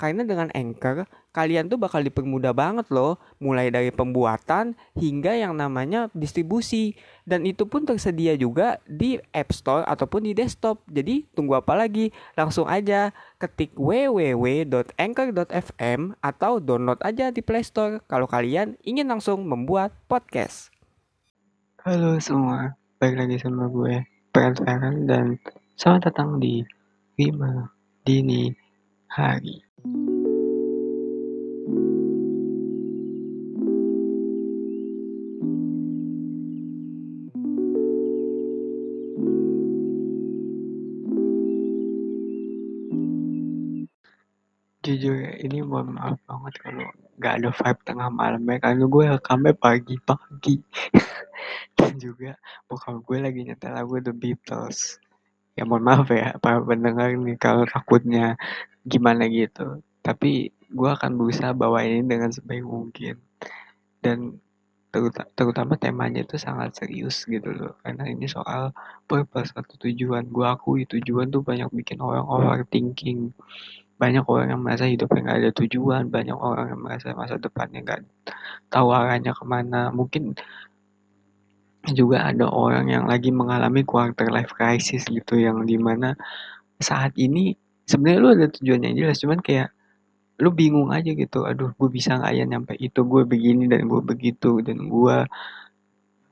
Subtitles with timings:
[0.00, 1.04] Karena dengan Anchor,
[1.36, 6.96] kalian tuh bakal dipermudah banget loh, mulai dari pembuatan hingga yang namanya distribusi.
[7.28, 10.80] Dan itu pun tersedia juga di App Store ataupun di desktop.
[10.88, 12.16] Jadi tunggu apa lagi?
[12.32, 19.92] Langsung aja ketik www.anchor.fm atau download aja di Play Store kalau kalian ingin langsung membuat
[20.08, 20.72] podcast.
[21.84, 24.00] Halo semua, balik lagi sama gue,
[24.32, 25.36] Peran dan
[25.76, 26.64] selamat datang di
[27.20, 27.68] Wima
[28.00, 28.48] Dini
[29.12, 29.69] Hari.
[29.80, 29.96] Jujur
[45.12, 49.52] ya, ini mohon maaf banget kalau nggak ada vibe tengah malam ya, karena gue rekamnya
[49.56, 50.56] pagi-pagi.
[51.76, 52.36] Dan juga
[52.68, 55.00] bokap gue lagi nyetel lagu The Beatles.
[55.60, 58.40] Ya mohon maaf ya, para pendengar nih kalau takutnya
[58.88, 59.84] gimana gitu.
[60.00, 63.20] Tapi gue akan berusaha bawa ini dengan sebaik mungkin.
[64.00, 64.40] Dan
[65.36, 67.76] terutama temanya itu sangat serius gitu loh.
[67.84, 68.72] Karena ini soal
[69.04, 70.32] purpose atau tujuan.
[70.32, 73.36] Gue akui tujuan tuh banyak bikin orang overthinking.
[74.00, 76.08] Banyak orang yang merasa hidupnya nggak ada tujuan.
[76.08, 78.00] Banyak orang yang merasa masa depannya nggak
[78.72, 79.92] tahu arahnya ke mana.
[79.92, 80.40] Mungkin
[81.96, 86.12] juga ada orang yang lagi mengalami quarter life crisis gitu yang di mana
[86.76, 87.56] saat ini
[87.88, 89.72] sebenarnya lu ada tujuan yang jelas cuman kayak
[90.40, 93.04] lu bingung aja gitu aduh gue bisa nggak ya nyampe itu?
[93.04, 95.16] Gue begini dan gue begitu dan gue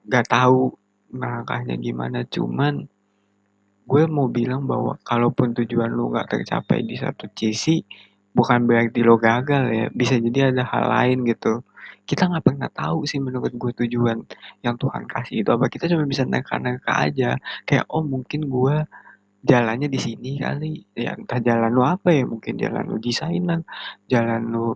[0.08, 0.72] nggak tahu
[1.12, 2.24] langkahnya gimana.
[2.24, 2.88] Cuman
[3.88, 7.84] gue mau bilang bahwa kalaupun tujuan lu nggak tercapai di satu sisi
[8.36, 11.64] bukan berarti lo gagal ya bisa jadi ada hal lain gitu
[12.08, 14.24] kita nggak pernah tahu sih menurut gue tujuan
[14.64, 15.68] yang Tuhan kasih itu apa.
[15.68, 17.36] Kita cuma bisa neka-neka aja.
[17.68, 18.76] Kayak oh mungkin gue
[19.44, 20.88] jalannya di sini kali.
[20.96, 23.44] Ya entah jalan lu apa ya mungkin jalan lu desain
[24.08, 24.72] jalan lu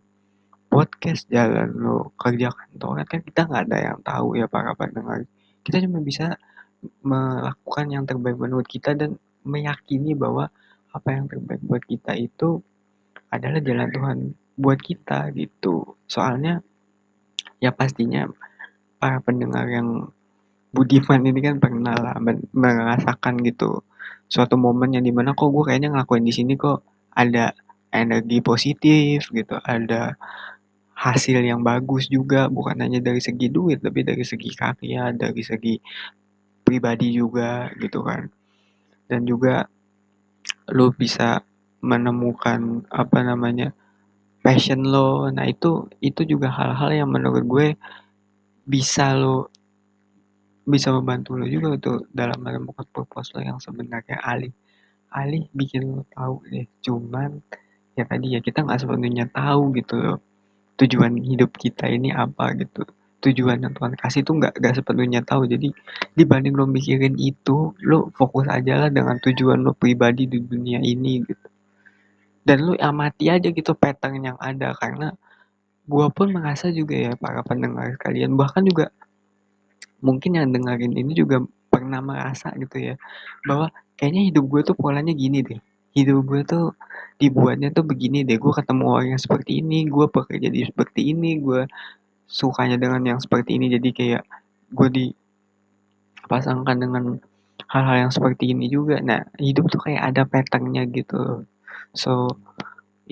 [0.69, 5.25] podcast jalan lu kerja kantoran kan kita nggak ada yang tahu ya para pendengar.
[5.65, 6.37] Kita cuma bisa
[7.00, 9.16] melakukan yang terbaik menurut kita dan
[9.48, 10.53] meyakini bahwa
[10.92, 12.60] apa yang terbaik buat kita itu
[13.32, 14.19] adalah jalan Tuhan
[14.60, 15.97] buat kita gitu.
[16.04, 16.60] Soalnya
[17.62, 18.27] ya pastinya.
[18.99, 20.11] Para pendengar yang
[20.75, 22.17] budiman ini kan pernah lah
[22.55, 23.83] merasakan gitu
[24.33, 26.81] suatu momen yang di mana kok gue kayaknya ngelakuin di sini kok
[27.12, 27.53] ada
[27.93, 30.17] energi positif gitu, ada
[30.97, 32.49] hasil yang bagus juga.
[32.49, 35.77] Bukan hanya dari segi duit tapi dari segi karya, dari segi
[36.65, 38.33] pribadi juga gitu kan.
[39.05, 39.69] Dan juga
[40.72, 41.45] lo bisa
[41.84, 43.77] menemukan apa namanya
[44.42, 45.30] passion lo.
[45.30, 47.66] Nah itu itu juga hal-hal yang menurut gue
[48.66, 49.48] bisa lo
[50.62, 54.19] bisa membantu lo juga tuh dalam menemukan purpose lo yang sebenarnya.
[54.22, 54.53] Alih
[55.14, 56.66] alih bikin lo tahu deh.
[56.82, 57.38] Cuman
[57.94, 60.19] ya tadi ya kita nggak sepenuhnya tahu gitu loh
[60.80, 62.82] tujuan hidup kita ini apa gitu.
[63.22, 65.47] Tujuan yang Tuhan kasih tuh nggak nggak sepenuhnya tahu.
[65.47, 65.70] Jadi
[66.19, 71.22] dibanding lo mikirin itu lo fokus aja lah dengan tujuan lo pribadi di dunia ini
[71.22, 71.52] gitu
[72.42, 75.14] dan lo amati aja gitu pattern yang ada karena
[75.86, 78.91] gua pun merasa juga ya para pendengar kalian bahkan juga
[80.03, 81.41] mungkin yang dengerin ini juga
[81.72, 82.94] pernah merasa gitu ya
[83.47, 85.62] bahwa kayaknya hidup gue tuh polanya gini deh.
[85.94, 86.75] Hidup gue tuh
[87.22, 88.36] dibuatnya tuh begini deh.
[88.36, 91.64] Gue ketemu orang yang seperti ini gue bekerja di seperti ini gue
[92.26, 93.70] sukanya dengan yang seperti ini.
[93.72, 94.26] Jadi kayak
[94.74, 94.88] gue
[96.26, 97.22] dipasangkan dengan
[97.70, 99.00] hal-hal yang seperti ini juga.
[99.00, 101.47] Nah hidup tuh kayak ada patternnya gitu
[101.91, 102.38] so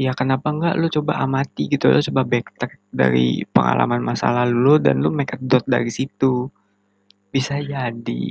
[0.01, 4.75] ya kenapa enggak lu coba amati gitu lu coba backtrack dari pengalaman masa lalu lu
[4.81, 6.49] dan lu make a dot dari situ.
[7.31, 8.23] Bisa jadi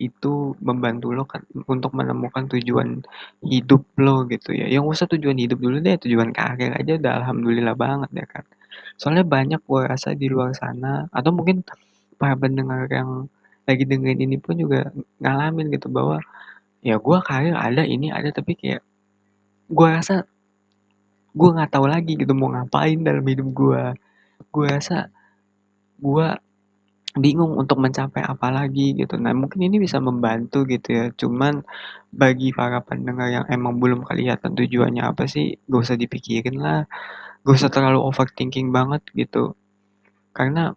[0.00, 0.32] itu
[0.64, 3.04] membantu lo kan untuk menemukan tujuan
[3.44, 4.66] hidup lo gitu ya.
[4.68, 8.44] Yang usah tujuan hidup dulu deh tujuan karir aja udah alhamdulillah banget ya kan.
[8.96, 11.64] Soalnya banyak gue rasa di luar sana atau mungkin
[12.20, 13.28] para pendengar yang
[13.68, 14.88] lagi dengerin ini pun juga
[15.20, 16.20] ngalamin gitu bahwa
[16.80, 18.80] ya gue karir ada ini ada tapi kayak
[19.70, 20.26] gue rasa
[21.30, 23.82] gue nggak tahu lagi gitu mau ngapain dalam hidup gue
[24.50, 25.08] gue rasa
[26.02, 26.26] gue
[27.18, 29.18] bingung untuk mencapai apa lagi gitu.
[29.18, 31.04] Nah mungkin ini bisa membantu gitu ya.
[31.10, 31.66] Cuman
[32.14, 36.86] bagi para pendengar yang emang belum kelihatan tujuannya apa sih gak usah dipikirin lah.
[37.42, 39.58] Gak usah terlalu overthinking banget gitu.
[40.30, 40.70] Karena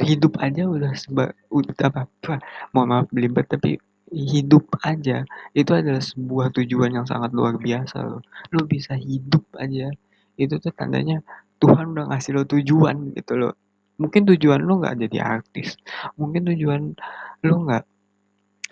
[0.00, 2.42] hidup aja udah seba udah apa, apa
[2.74, 3.78] mohon maaf belibet tapi
[4.14, 5.26] hidup aja.
[5.50, 8.22] Itu adalah sebuah tujuan yang sangat luar biasa loh.
[8.54, 9.90] Lo bisa hidup aja.
[10.38, 11.20] Itu tuh tandanya
[11.58, 13.54] Tuhan udah ngasih lo tujuan gitu loh.
[13.98, 15.78] Mungkin tujuan lu nggak jadi artis.
[16.18, 16.94] Mungkin tujuan
[17.42, 17.84] lu nggak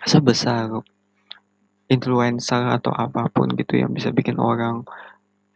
[0.03, 0.71] sebesar
[1.87, 4.83] influencer atau apa pun gitu yang bisa bikin orang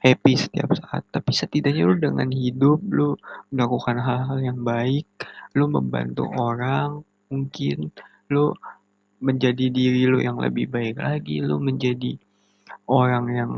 [0.03, 1.03] happy setiap saat.
[1.11, 3.15] Tapi setidaknya lu dengan hidup lu
[3.51, 5.07] melakukan hal-hal yang baik
[5.57, 7.01] lu membantu orang
[7.33, 7.89] mungkin
[8.29, 8.53] lu
[9.17, 12.17] menjadi diri lu yang lebih baik lagi lu menjadi
[12.87, 13.51] orang yang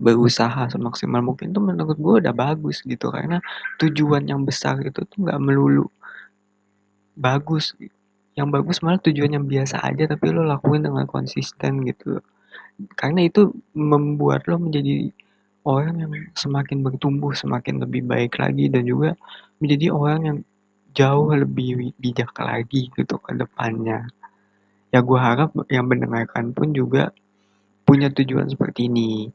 [0.00, 3.12] berusaha semaksimal mungkin tuh menurut gue udah bagus gitu.
[3.12, 3.38] Karena
[3.76, 5.86] tujuan yang besar itu tuh nggak melulu
[7.14, 7.76] bagus.
[8.34, 12.24] Yang bagus malah tujuan yang biasa aja tapi lo lakuin dengan konsisten gitu.
[12.96, 15.12] Karena itu membuat lo menjadi
[15.68, 19.12] orang yang semakin bertumbuh semakin lebih baik lagi dan juga
[19.60, 20.38] menjadi orang yang
[20.96, 24.08] jauh lebih bijak lagi gitu ke depannya
[24.90, 27.14] ya gue harap yang mendengarkan pun juga
[27.86, 29.30] punya tujuan seperti ini.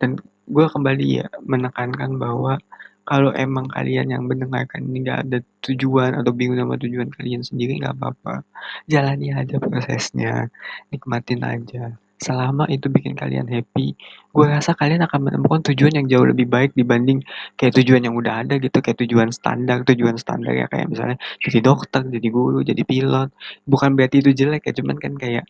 [0.00, 2.60] Dan gue kembali ya menekankan bahwa
[3.04, 7.76] kalau emang kalian yang mendengarkan ini nggak ada tujuan atau bingung sama tujuan kalian sendiri
[7.80, 8.44] nggak apa-apa.
[8.88, 10.48] Jalani aja prosesnya
[10.88, 13.98] nikmatin aja selama itu bikin kalian happy
[14.34, 17.22] gue rasa kalian akan menemukan tujuan yang jauh lebih baik dibanding
[17.54, 21.58] kayak tujuan yang udah ada gitu kayak tujuan standar tujuan standar ya kayak misalnya jadi
[21.62, 23.30] dokter jadi guru jadi pilot.
[23.66, 25.46] Bukan berarti itu jelek ya cuman kan kayak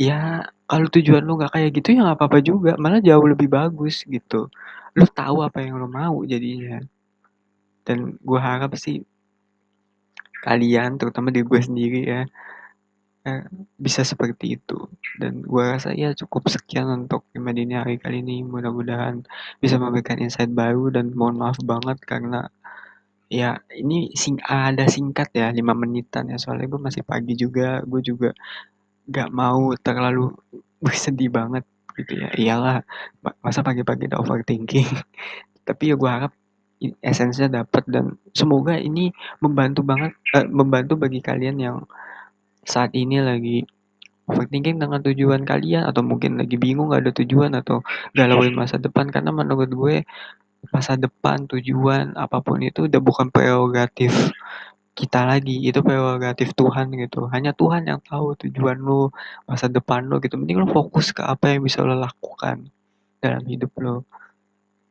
[0.00, 4.04] ya kalau tujuan lu nggak kayak gitu ya nggak apa-apa juga malah jauh lebih bagus
[4.04, 4.52] gitu.
[4.96, 6.80] Lu tahu apa yang lu mau jadinya.
[7.84, 9.00] Dan gue harap sih
[10.44, 12.24] kalian terutama di gue sendiri ya
[13.26, 13.44] eh,
[13.76, 14.88] bisa seperti itu.
[15.20, 18.42] Dan gue rasa ya cukup sekian untuk lima dini hari kali ini.
[18.44, 19.24] Mudah-mudahan
[19.60, 22.48] bisa memberikan insight baru dan mohon maaf banget karena
[23.30, 26.36] ya ini sing ada singkat ya lima menitan ya.
[26.40, 28.30] Soalnya gue masih pagi juga gue juga
[29.10, 30.32] gak mau terlalu
[30.84, 31.64] bersedih banget
[31.98, 32.28] gitu ya.
[32.32, 32.76] Iyalah
[33.44, 34.88] masa pagi-pagi udah overthinking.
[35.68, 36.32] Tapi ya gue harap
[37.04, 39.12] esensinya dapat dan semoga ini
[39.44, 41.76] membantu banget eh, membantu bagi kalian yang
[42.64, 43.64] saat ini lagi
[44.30, 47.82] overthinking dengan tujuan kalian atau mungkin lagi bingung gak ada tujuan atau
[48.14, 49.10] galauin masa depan.
[49.10, 49.96] Karena menurut gue
[50.70, 54.12] masa depan tujuan apa pun itu udah bukan prerogatif
[54.94, 55.58] kita lagi.
[55.66, 57.26] Itu prerogatif Tuhan gitu.
[57.32, 59.10] Hanya Tuhan yang tahu tujuan lu
[59.50, 60.38] masa depan lu gitu.
[60.38, 62.70] Mending lu fokus ke apa yang bisa lo lakukan
[63.20, 64.06] dalam hidup lo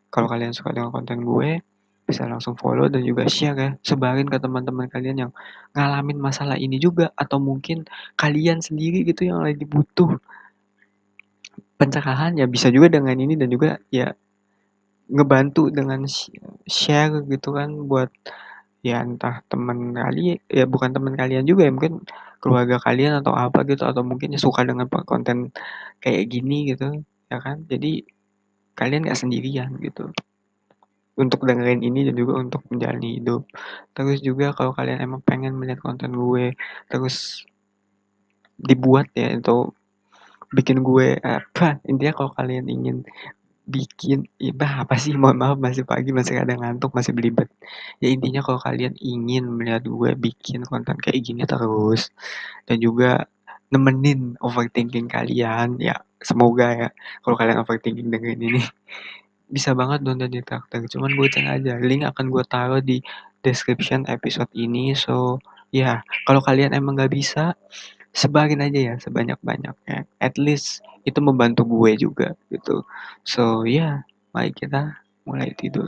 [0.09, 1.61] kalau kalian suka dengan konten gue
[2.09, 3.69] bisa langsung follow dan juga share ya.
[3.85, 5.31] Sebarin ke teman-teman kalian yang
[5.77, 7.85] ngalamin masalah ini juga atau mungkin
[8.17, 10.17] kalian sendiri gitu yang lagi butuh
[11.77, 14.11] pencegahan ya bisa juga dengan ini dan juga ya
[15.09, 16.03] ngebantu dengan
[16.67, 18.09] share gitu kan buat
[18.83, 22.03] ya entah teman kali ya bukan teman kalian juga ya mungkin
[22.39, 25.51] keluarga kalian atau apa gitu atau mungkin suka dengan konten
[26.03, 27.63] kayak gini gitu ya kan?
[27.67, 28.03] Jadi
[28.79, 30.09] kalian gak sendirian gitu
[31.19, 33.43] untuk dengerin ini dan juga untuk menjalani hidup.
[33.91, 36.55] Terus juga kalau kalian emang pengen melihat konten gue
[36.87, 37.43] terus
[38.55, 39.75] dibuat ya atau
[40.49, 43.05] bikin gue apa intinya kalau kalian ingin
[43.69, 47.51] bikin ibah apa sih mohon maaf masih pagi masih kadang ngantuk masih belibet.
[48.01, 52.09] Ya intinya kalau kalian ingin melihat gue bikin konten kayak gini terus
[52.65, 53.29] dan juga
[53.69, 56.89] nemenin overthinking kalian ya semoga ya
[57.21, 58.61] kalau kalian overthinking dengan ini
[59.49, 61.73] bisa banget nonton di traktor cuman gue cek aja.
[61.81, 63.01] Link akan gue taruh di
[63.45, 65.37] description episode ini so
[65.69, 67.53] ya kalau kalian emang gak bisa
[68.11, 70.09] sebarin aja ya sebanyak-banyaknya.
[70.19, 72.83] At least itu membantu gue juga gitu.
[73.23, 73.95] So ya yeah,
[74.33, 75.85] mari kita mulai tidur